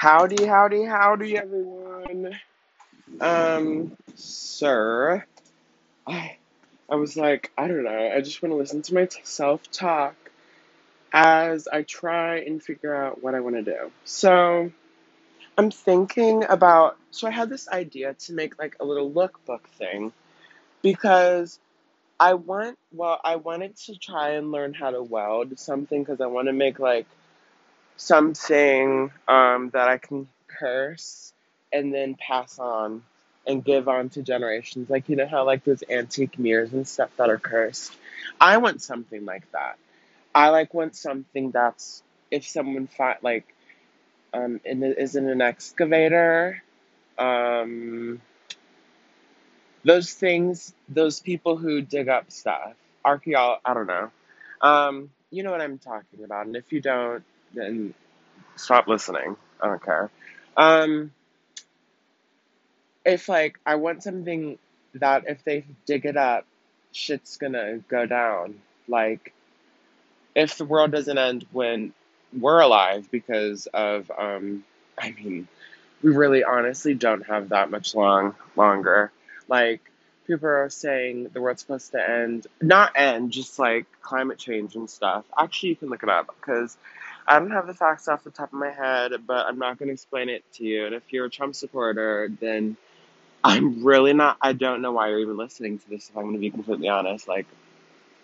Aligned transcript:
Howdy, 0.00 0.46
howdy, 0.46 0.84
howdy, 0.84 1.36
everyone. 1.36 2.40
Um, 3.20 3.94
sir, 4.14 5.26
I, 6.06 6.38
I 6.88 6.94
was 6.94 7.18
like, 7.18 7.52
I 7.58 7.68
don't 7.68 7.84
know, 7.84 8.10
I 8.16 8.22
just 8.22 8.40
want 8.40 8.54
to 8.54 8.56
listen 8.56 8.80
to 8.80 8.94
myself 8.94 9.60
talk 9.70 10.14
as 11.12 11.68
I 11.68 11.82
try 11.82 12.38
and 12.38 12.62
figure 12.62 12.94
out 12.94 13.22
what 13.22 13.34
I 13.34 13.40
want 13.40 13.56
to 13.56 13.62
do. 13.62 13.92
So, 14.06 14.72
I'm 15.58 15.70
thinking 15.70 16.44
about, 16.48 16.96
so 17.10 17.28
I 17.28 17.30
had 17.30 17.50
this 17.50 17.68
idea 17.68 18.14
to 18.14 18.32
make 18.32 18.58
like 18.58 18.76
a 18.80 18.86
little 18.86 19.10
lookbook 19.10 19.64
thing 19.76 20.14
because 20.80 21.58
I 22.18 22.32
want, 22.32 22.78
well, 22.90 23.20
I 23.22 23.36
wanted 23.36 23.76
to 23.84 23.98
try 23.98 24.30
and 24.30 24.50
learn 24.50 24.72
how 24.72 24.92
to 24.92 25.02
weld 25.02 25.58
something 25.58 26.02
because 26.02 26.22
I 26.22 26.26
want 26.26 26.48
to 26.48 26.54
make 26.54 26.78
like 26.78 27.04
something 28.00 29.10
um, 29.28 29.70
that 29.70 29.88
I 29.88 29.98
can 29.98 30.26
curse 30.48 31.32
and 31.70 31.92
then 31.92 32.16
pass 32.16 32.58
on 32.58 33.02
and 33.46 33.62
give 33.62 33.88
on 33.88 34.08
to 34.10 34.22
generations. 34.22 34.88
Like, 34.88 35.08
you 35.08 35.16
know 35.16 35.26
how, 35.26 35.44
like, 35.44 35.64
those 35.64 35.84
antique 35.88 36.38
mirrors 36.38 36.72
and 36.72 36.88
stuff 36.88 37.10
that 37.18 37.28
are 37.28 37.38
cursed? 37.38 37.92
I 38.40 38.56
want 38.56 38.80
something 38.82 39.24
like 39.26 39.50
that. 39.52 39.76
I, 40.34 40.48
like, 40.48 40.72
want 40.72 40.96
something 40.96 41.50
that's, 41.50 42.02
if 42.30 42.48
someone, 42.48 42.86
fi- 42.86 43.18
like, 43.22 43.44
um, 44.32 44.60
in, 44.64 44.82
is 44.82 45.14
in 45.14 45.28
an 45.28 45.42
excavator, 45.42 46.62
um, 47.18 48.20
those 49.84 50.12
things, 50.12 50.72
those 50.88 51.20
people 51.20 51.56
who 51.56 51.82
dig 51.82 52.08
up 52.08 52.30
stuff, 52.32 52.72
archaeology, 53.04 53.60
I 53.64 53.74
don't 53.74 53.86
know. 53.86 54.10
Um, 54.62 55.10
you 55.30 55.42
know 55.42 55.50
what 55.50 55.60
I'm 55.60 55.78
talking 55.78 56.24
about. 56.24 56.46
And 56.46 56.56
if 56.56 56.72
you 56.72 56.80
don't, 56.80 57.24
then 57.54 57.94
stop 58.56 58.86
listening. 58.88 59.36
I 59.60 59.66
don't 59.66 59.82
care. 59.82 60.10
Um, 60.56 61.12
if 63.04 63.28
like 63.28 63.58
I 63.64 63.76
want 63.76 64.02
something 64.02 64.58
that 64.94 65.24
if 65.26 65.44
they 65.44 65.64
dig 65.86 66.04
it 66.04 66.16
up, 66.16 66.46
shit's 66.92 67.36
gonna 67.36 67.78
go 67.88 68.06
down. 68.06 68.60
Like 68.88 69.32
if 70.34 70.56
the 70.56 70.64
world 70.64 70.92
doesn't 70.92 71.18
end 71.18 71.46
when 71.52 71.92
we're 72.38 72.60
alive 72.60 73.10
because 73.10 73.66
of 73.66 74.10
um 74.16 74.64
I 74.98 75.12
mean, 75.12 75.48
we 76.02 76.12
really 76.12 76.44
honestly 76.44 76.94
don't 76.94 77.26
have 77.26 77.50
that 77.50 77.70
much 77.70 77.94
long 77.94 78.34
longer. 78.56 79.10
Like 79.48 79.80
people 80.26 80.48
are 80.48 80.68
saying 80.68 81.28
the 81.32 81.40
world's 81.40 81.62
supposed 81.62 81.92
to 81.92 82.08
end 82.08 82.46
not 82.60 82.92
end, 82.96 83.32
just 83.32 83.58
like 83.58 83.86
climate 84.02 84.38
change 84.38 84.76
and 84.76 84.88
stuff. 84.90 85.24
Actually 85.38 85.70
you 85.70 85.76
can 85.76 85.88
look 85.88 86.02
it 86.02 86.08
up 86.08 86.34
because 86.40 86.76
I 87.30 87.38
don't 87.38 87.52
have 87.52 87.68
the 87.68 87.74
facts 87.74 88.08
off 88.08 88.24
the 88.24 88.30
top 88.32 88.52
of 88.52 88.58
my 88.58 88.72
head, 88.72 89.12
but 89.24 89.46
I'm 89.46 89.58
not 89.58 89.78
going 89.78 89.88
to 89.88 89.92
explain 89.92 90.28
it 90.28 90.44
to 90.54 90.64
you. 90.64 90.86
And 90.86 90.96
if 90.96 91.04
you're 91.12 91.26
a 91.26 91.30
Trump 91.30 91.54
supporter, 91.54 92.28
then 92.40 92.76
I'm 93.44 93.84
really 93.84 94.12
not. 94.12 94.36
I 94.42 94.52
don't 94.52 94.82
know 94.82 94.92
why 94.92 95.08
you're 95.10 95.20
even 95.20 95.36
listening 95.36 95.78
to 95.78 95.90
this. 95.90 96.08
If 96.10 96.16
I'm 96.16 96.24
going 96.24 96.34
to 96.34 96.40
be 96.40 96.50
completely 96.50 96.88
honest, 96.88 97.28
like, 97.28 97.46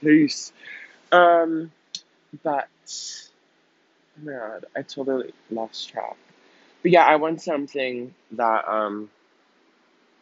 peace. 0.00 0.52
Um, 1.12 1.70
but 2.42 2.68
oh 4.20 4.24
my 4.24 4.32
god, 4.32 4.66
I 4.76 4.82
totally 4.82 5.32
lost 5.50 5.88
track. 5.90 6.16
But 6.82 6.90
yeah, 6.90 7.04
I 7.06 7.16
want 7.16 7.40
something 7.40 8.14
that 8.32 8.68
um 8.68 9.10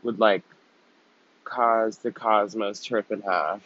would 0.03 0.21
like 0.21 0.43
cause 1.45 1.99
the 1.99 2.13
cosmos 2.13 2.85
to 2.85 2.95
rip 2.97 3.11
in 3.11 3.23
half. 3.23 3.63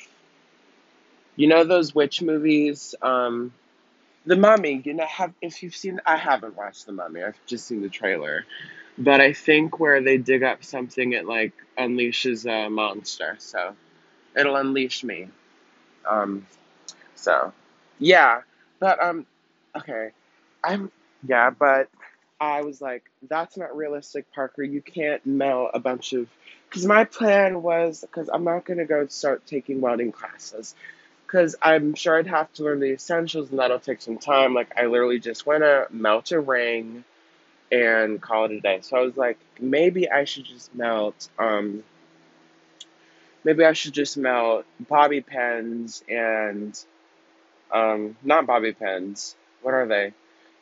You 1.37 1.49
know 1.49 1.65
those 1.65 1.95
witch 1.95 2.23
movies? 2.23 2.95
Um, 3.03 3.53
The 4.27 4.37
Mummy. 4.37 4.83
You 4.85 4.95
know, 4.95 5.07
have 5.07 5.33
if 5.41 5.63
you've 5.63 5.77
seen, 5.77 6.01
I 6.07 6.17
haven't 6.17 6.57
watched 6.57 6.87
The 6.87 6.93
Mummy. 6.93 7.23
I've 7.23 7.39
just 7.47 7.67
seen 7.67 7.83
the 7.83 7.89
trailer. 7.89 8.45
But 8.99 9.21
I 9.21 9.33
think 9.33 9.81
where 9.81 10.03
they 10.03 10.19
dig 10.19 10.43
up 10.43 10.63
something, 10.63 11.13
it 11.13 11.27
like 11.27 11.53
unleashes 11.79 12.47
a 12.47 12.69
monster. 12.69 13.37
So 13.39 13.75
it'll 14.37 14.57
unleash 14.57 15.05
me. 15.05 15.29
Um, 16.09 16.47
so 17.15 17.53
yeah, 17.99 18.43
but 18.79 19.03
um, 19.03 19.27
okay, 19.77 20.11
I'm 20.65 20.91
yeah, 21.27 21.51
but 21.51 21.89
I 22.41 22.63
was 22.63 22.81
like, 22.81 23.05
that's 23.29 23.57
not 23.57 23.77
realistic, 23.77 24.33
Parker. 24.33 24.63
You 24.63 24.81
can't 24.81 25.25
melt 25.27 25.71
a 25.75 25.79
bunch 25.81 26.13
of. 26.13 26.29
Because 26.69 26.87
my 26.87 27.05
plan 27.05 27.63
was, 27.63 28.01
because 28.03 28.31
I'm 28.33 28.45
not 28.45 28.65
gonna 28.65 28.85
go 28.85 29.07
start 29.09 29.47
taking 29.47 29.81
welding 29.81 30.13
classes, 30.13 30.75
because 31.31 31.55
I'm 31.63 31.95
sure 31.95 32.19
I'd 32.19 32.27
have 32.27 32.53
to 32.55 32.65
learn 32.65 32.81
the 32.81 32.93
essentials, 32.93 33.51
and 33.51 33.61
that'll 33.61 33.79
take 33.79 34.03
some 34.03 34.19
time. 34.19 34.53
Like 34.53 34.77
I 34.77 34.87
literally 34.87 35.21
just 35.21 35.47
wanna 35.47 35.87
melt 35.91 36.33
a 36.33 36.41
ring 36.41 37.05
and 37.71 38.21
call 38.21 38.47
it 38.47 38.51
a 38.51 38.61
day. 38.61 38.81
So 38.83 38.97
I 38.97 39.03
was 39.03 39.17
like, 39.17 39.39
maybe 39.61 40.11
I 40.11 40.25
should 40.25 40.45
just 40.45 40.75
melt. 40.75 41.29
Um, 41.39 41.85
maybe 43.45 43.65
I 43.65 43.75
should 43.75 43.93
just 43.93 44.17
melt 44.17 44.65
bobby 44.89 45.21
pins 45.21 46.03
and 46.09 46.77
um, 47.73 48.17
not 48.25 48.47
bobby 48.47 48.73
pins. 48.73 49.37
What 49.63 49.75
are 49.75 49.87
they? 49.87 50.13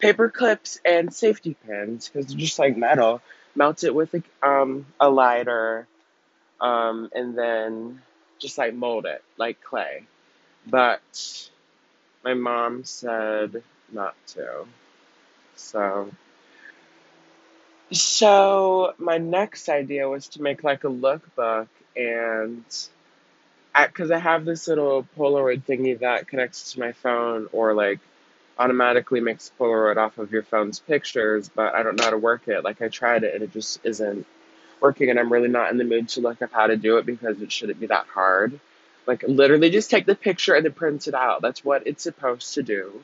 Paper 0.01 0.29
clips 0.29 0.81
and 0.85 1.13
safety 1.15 1.57
pins 1.67 2.09
because 2.09 2.27
they're 2.27 2.39
just 2.39 2.59
like 2.59 2.77
metal. 2.77 3.23
Melt 3.55 3.85
it 3.85 3.95
with 3.95 4.15
a, 4.15 4.23
um, 4.47 4.85
a 5.01 5.09
lighter, 5.09 5.87
um, 6.61 7.09
and 7.15 7.37
then 7.37 8.03
just 8.39 8.59
like 8.59 8.75
mold 8.75 9.07
it 9.07 9.25
like 9.39 9.63
clay. 9.63 10.07
But 10.71 11.51
my 12.25 12.35
mom 12.35 12.85
said 12.85 13.63
not 13.93 14.15
to. 14.29 14.67
So, 15.57 16.11
so 17.93 18.95
my 18.99 19.19
next 19.19 19.69
idea 19.69 20.09
was 20.09 20.29
to 20.29 20.43
make 20.43 20.63
like 20.65 20.85
a 20.85 20.89
lookbook 20.89 21.69
and 21.97 22.65
because 23.87 24.11
I 24.11 24.19
have 24.19 24.45
this 24.45 24.67
little 24.69 25.07
Polaroid 25.17 25.63
thingy 25.65 25.99
that 26.01 26.29
connects 26.29 26.73
to 26.73 26.81
my 26.81 26.93
phone 26.93 27.49
or 27.53 27.75
like 27.75 28.01
automatically 28.59 29.21
makes 29.21 29.53
Polaroid 29.59 29.97
off 29.97 30.19
of 30.19 30.33
your 30.33 30.43
phone's 30.43 30.81
pictures, 30.81 31.49
but 31.49 31.75
I 31.75 31.83
don't 31.83 31.97
know 31.97 32.05
how 32.05 32.11
to 32.11 32.19
work 32.19 32.49
it. 32.49 32.65
Like 32.65 32.83
I 32.83 32.89
tried 32.89 33.23
it 33.25 33.35
and 33.35 33.43
it 33.43 33.53
just 33.53 33.81
isn't 33.85 34.27
working, 34.81 35.11
and 35.11 35.19
I'm 35.19 35.33
really 35.33 35.49
not 35.49 35.71
in 35.71 35.79
the 35.79 35.85
mood 35.85 36.09
to 36.11 36.21
look 36.21 36.43
up 36.43 36.53
how 36.53 36.67
to 36.67 36.77
do 36.77 36.99
it 36.99 37.07
because 37.07 37.41
it 37.41 37.53
shouldn't 37.53 37.81
be 37.81 37.87
that 37.87 38.07
hard. 38.07 38.59
Like 39.09 39.25
literally 39.27 39.71
just 39.71 39.91
take 39.91 40.05
the 40.05 40.15
picture 40.15 40.55
and 40.55 40.67
then 40.67 40.73
print 40.73 41.09
it 41.09 41.15
out. 41.15 41.41
That's 41.41 41.65
what 41.65 41.87
it's 41.87 42.03
supposed 42.03 42.55
to 42.55 42.63
do. 42.63 43.03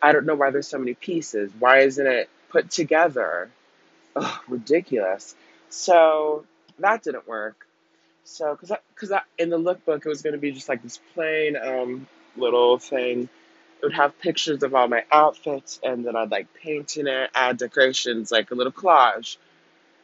I 0.00 0.12
don't 0.12 0.26
know 0.26 0.36
why 0.36 0.50
there's 0.50 0.68
so 0.68 0.78
many 0.78 0.94
pieces. 0.94 1.50
Why 1.58 1.80
isn't 1.80 2.06
it 2.06 2.30
put 2.50 2.70
together? 2.70 3.50
Ugh, 4.14 4.40
ridiculous. 4.46 5.34
So 5.70 6.44
that 6.78 7.02
didn't 7.02 7.26
work. 7.26 7.66
So, 8.22 8.52
because 8.52 8.70
I, 8.70 8.78
cause 8.94 9.12
in 9.36 9.50
the 9.50 9.58
lookbook, 9.58 10.06
it 10.06 10.08
was 10.08 10.22
going 10.22 10.34
to 10.34 10.38
be 10.38 10.52
just 10.52 10.68
like 10.68 10.82
this 10.84 11.00
plain 11.14 11.56
um, 11.56 12.06
little 12.36 12.78
thing. 12.78 13.28
It 13.82 13.86
would 13.86 13.94
have 13.94 14.18
pictures 14.20 14.62
of 14.62 14.74
all 14.74 14.88
my 14.88 15.04
outfits, 15.10 15.80
and 15.82 16.06
then 16.06 16.16
I'd 16.16 16.30
like 16.30 16.54
paint 16.54 16.96
in 16.96 17.06
it, 17.06 17.30
add 17.34 17.58
decorations, 17.58 18.30
like 18.30 18.50
a 18.52 18.54
little 18.54 18.72
collage. 18.72 19.36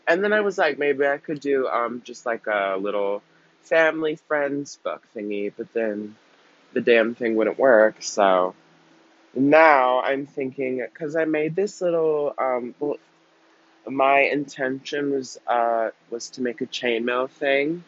And 0.09 0.25
then 0.25 0.33
I 0.33 0.41
was 0.41 0.59
like, 0.59 0.77
maybe 0.77 1.07
I 1.07 1.19
could 1.19 1.41
do 1.41 1.69
um, 1.69 2.03
just 2.05 2.27
like 2.27 2.47
a 2.47 2.77
little 2.79 3.23
family 3.63 4.17
friends 4.17 4.79
book 4.83 5.03
thingy, 5.15 5.53
but 5.57 5.73
then 5.73 6.17
the 6.73 6.81
damn 6.81 7.15
thing 7.15 7.37
wouldn't 7.37 7.59
work. 7.59 7.97
So 8.01 8.55
now 9.35 10.01
I'm 10.03 10.27
thinking, 10.27 10.79
because 10.79 11.17
I 11.17 11.25
made 11.25 11.57
this 11.57 11.81
little, 11.81 12.35
um, 12.39 12.75
well, 12.81 12.97
my 13.87 14.21
intention 14.21 15.13
was 15.13 15.39
uh, 15.47 15.91
was 16.11 16.31
to 16.31 16.43
make 16.43 16.61
a 16.61 16.67
chainmail 16.67 17.31
thing 17.31 17.85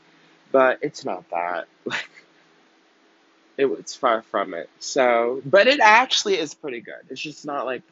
but 0.53 0.79
it's 0.83 1.05
not 1.05 1.29
that. 1.31 1.67
Like 1.85 2.11
it, 3.57 3.67
it's 3.67 3.97
far 3.97 4.23
from 4.23 4.55
it. 4.55 4.69
So, 4.79 5.43
but 5.45 5.67
it 5.67 5.81
actually 5.81 6.39
is 6.39 6.55
pretty 6.55 6.81
good. 6.81 6.95
It's 7.11 7.21
just 7.21 7.45
not 7.45 7.67
like 7.67 7.83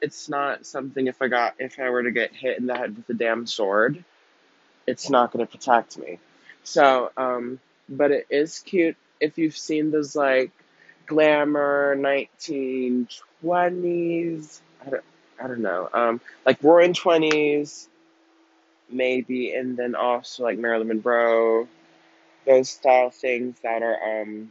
it's 0.00 0.28
not 0.28 0.66
something 0.66 1.06
if 1.06 1.20
I 1.20 1.28
got 1.28 1.54
if 1.58 1.78
I 1.80 1.90
were 1.90 2.04
to 2.04 2.10
get 2.12 2.34
hit 2.34 2.58
in 2.58 2.66
the 2.66 2.76
head 2.76 2.96
with 2.96 3.08
a 3.08 3.14
damn 3.14 3.46
sword, 3.46 4.04
it's 4.86 5.10
not 5.10 5.32
going 5.32 5.44
to 5.44 5.50
protect 5.50 5.98
me. 5.98 6.18
So, 6.64 7.10
um, 7.16 7.60
but 7.88 8.10
it 8.10 8.26
is 8.30 8.58
cute 8.60 8.96
if 9.20 9.38
you've 9.38 9.56
seen 9.56 9.90
those 9.90 10.14
like 10.16 10.50
glamour 11.06 11.94
1920s. 11.96 14.60
I 14.84 14.90
don't, 14.90 15.04
I 15.42 15.46
don't 15.48 15.60
know. 15.60 15.88
Um, 15.92 16.20
like 16.46 16.62
roaring 16.62 16.94
20s, 16.94 17.88
maybe, 18.90 19.52
and 19.54 19.76
then 19.76 19.94
also 19.94 20.42
like 20.44 20.58
Marilyn 20.58 20.88
Monroe 20.88 21.68
those 22.46 22.70
style 22.70 23.10
things 23.10 23.58
that 23.62 23.82
are 23.82 24.22
um 24.22 24.50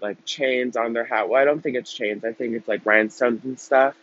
like 0.00 0.24
chains 0.24 0.76
on 0.76 0.92
their 0.92 1.04
hat. 1.04 1.28
Well, 1.28 1.40
I 1.40 1.44
don't 1.44 1.60
think 1.62 1.76
it's 1.76 1.92
chains. 1.92 2.24
I 2.24 2.32
think 2.32 2.54
it's 2.54 2.68
like 2.68 2.84
rhinestones 2.86 3.44
and 3.44 3.58
stuff. 3.58 3.94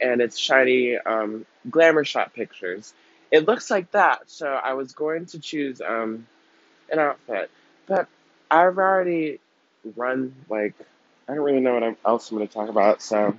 And 0.00 0.20
it's 0.20 0.38
shiny 0.38 0.96
um 0.98 1.46
glamour 1.70 2.04
shot 2.04 2.34
pictures. 2.34 2.92
It 3.30 3.46
looks 3.46 3.70
like 3.70 3.90
that. 3.92 4.30
So 4.30 4.46
I 4.46 4.74
was 4.74 4.92
going 4.92 5.26
to 5.26 5.38
choose 5.38 5.80
um 5.80 6.26
an 6.90 6.98
outfit, 6.98 7.50
but 7.86 8.08
I've 8.50 8.78
already 8.78 9.40
run 9.96 10.34
like 10.48 10.74
I 11.28 11.34
don't 11.34 11.44
really 11.44 11.60
know 11.60 11.74
what 11.74 11.96
else 12.04 12.30
I'm 12.30 12.38
going 12.38 12.48
to 12.48 12.54
talk 12.54 12.68
about. 12.68 13.02
So 13.02 13.36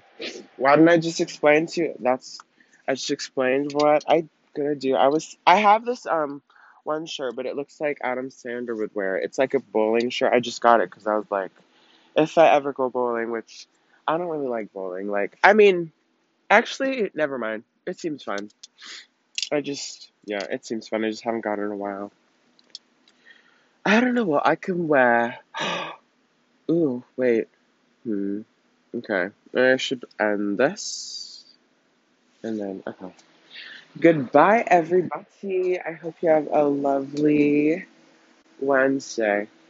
why 0.58 0.76
don't 0.76 0.90
I 0.90 0.98
just 0.98 1.22
explain 1.22 1.66
to 1.68 1.82
you? 1.82 1.96
That's 2.00 2.40
I 2.88 2.94
just 2.96 3.12
explained 3.12 3.72
what 3.74 4.04
I'm 4.08 4.30
gonna 4.56 4.76
do. 4.76 4.96
I 4.96 5.08
was 5.08 5.38
I 5.46 5.58
have 5.58 5.86
this 5.86 6.06
um 6.06 6.42
one 6.84 7.06
shirt, 7.06 7.36
but 7.36 7.46
it 7.46 7.56
looks 7.56 7.80
like 7.80 8.00
Adam 8.02 8.30
Sandler 8.30 8.78
would 8.78 8.94
wear 8.96 9.18
it. 9.18 9.26
It's 9.26 9.38
like 9.38 9.54
a 9.54 9.60
bowling 9.60 10.10
shirt. 10.10 10.34
I 10.34 10.40
just 10.40 10.62
got 10.62 10.82
it 10.82 10.90
because 10.90 11.08
I 11.08 11.16
was 11.16 11.30
like, 11.30 11.52
if 12.16 12.38
I 12.38 12.50
ever 12.50 12.74
go 12.74 12.90
bowling, 12.90 13.32
which 13.32 13.68
I 14.08 14.18
don't 14.18 14.28
really 14.28 14.48
like 14.48 14.74
bowling. 14.74 15.08
Like, 15.10 15.38
I 15.44 15.54
mean, 15.54 15.92
actually, 16.50 17.12
never 17.14 17.38
mind. 17.38 17.64
It 17.86 18.00
seems 18.00 18.24
fun. 18.24 18.50
I 19.52 19.62
just, 19.62 20.10
yeah, 20.26 20.44
it 20.50 20.66
seems 20.66 20.88
fun. 20.88 21.04
I 21.04 21.10
just 21.10 21.24
haven't 21.24 21.42
got 21.42 21.60
it 21.60 21.64
in 21.64 21.72
a 21.72 21.76
while. 21.76 22.12
I 23.86 24.00
don't 24.00 24.14
know 24.14 24.24
what 24.24 24.46
I 24.46 24.56
can 24.56 24.88
wear. 24.88 25.40
Ooh, 26.72 27.04
wait. 27.18 27.48
Hmm. 28.04 28.42
Okay. 28.96 29.30
I 29.56 29.78
should 29.78 30.06
end 30.20 30.58
this. 30.58 31.44
And 32.44 32.60
then, 32.60 32.84
okay. 32.88 33.14
Goodbye, 34.00 34.64
everybody. 34.66 35.80
I 35.80 35.92
hope 35.94 36.16
you 36.22 36.30
have 36.30 36.48
a 36.52 36.64
lovely 36.64 37.86
Wednesday. 38.60 39.48